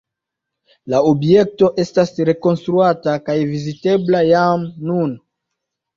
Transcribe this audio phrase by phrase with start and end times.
[0.93, 5.13] La objekto estas rekonstruata kaj vizitebla jam nun.